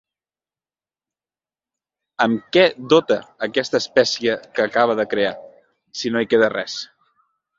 [2.25, 2.63] Amb què
[2.95, 3.19] dote
[3.49, 5.35] aquesta espècie que acabe de crear,
[6.01, 6.79] si no hi queda res?